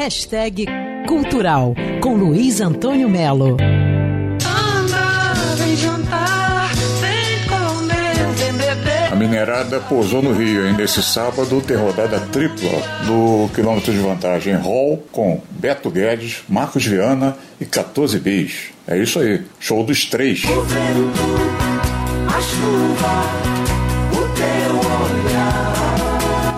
[0.00, 0.64] Hashtag
[1.06, 3.58] Cultural, com Luiz Antônio Melo.
[9.10, 10.72] A minerada pousou no Rio, hein?
[10.72, 12.70] Nesse sábado tem rodada tripla
[13.06, 18.70] do quilômetro de vantagem Hall com Beto Guedes, Marcos Viana e 14 bis.
[18.88, 20.42] É isso aí, show dos três.
[20.44, 21.10] O vento,
[22.26, 23.69] a chuva.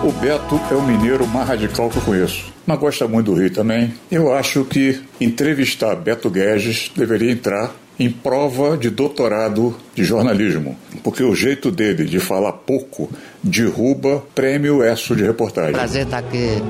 [0.03, 3.49] O Beto é o mineiro mais radical que eu conheço, mas gosta muito do Rio
[3.49, 3.93] também.
[4.11, 11.23] Eu acho que entrevistar Beto Guedes deveria entrar em prova de doutorado de jornalismo, porque
[11.23, 13.09] o jeito dele de falar pouco
[13.41, 15.71] derruba prêmio ESSO de reportagem.
[15.71, 16.61] Prazer estar aqui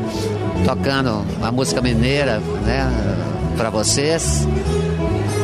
[0.64, 2.88] tocando a música mineira, né,
[3.58, 4.46] para vocês.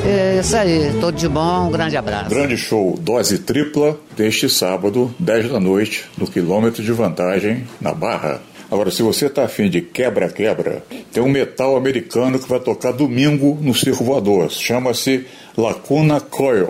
[0.06, 2.30] É isso aí, tudo de bom, um grande abraço.
[2.30, 8.42] Grande show, dose tripla, deste sábado, 10 da noite, no quilômetro de vantagem, na Barra.
[8.72, 13.58] Agora, se você está afim de quebra-quebra, tem um metal americano que vai tocar domingo
[13.62, 14.50] no Circo Voador.
[14.52, 15.26] Chama-se
[15.58, 16.68] Lacuna Coil.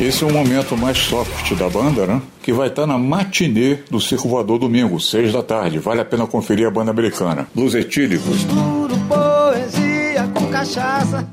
[0.00, 2.22] Esse é o momento mais soft da banda, né?
[2.40, 5.80] Que vai estar na matinê do Circo Voador domingo, seis da tarde.
[5.80, 7.48] Vale a pena conferir a banda americana.
[7.52, 8.46] Blues etílicos.
[10.58, 11.24] Cachaça.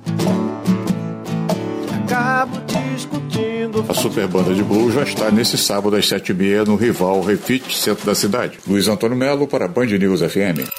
[2.04, 2.62] Acabo
[2.94, 3.84] discutindo.
[3.90, 7.22] A super banda de blues já está nesse sábado às sete e meia no Rival
[7.22, 8.60] Refit, centro da cidade.
[8.68, 10.70] Luiz Antônio Melo para Band News FM.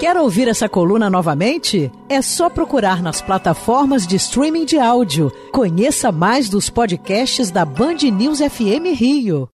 [0.00, 1.88] Quer ouvir essa coluna novamente?
[2.08, 5.32] É só procurar nas plataformas de streaming de áudio.
[5.52, 9.48] Conheça mais dos podcasts da Band News FM Rio.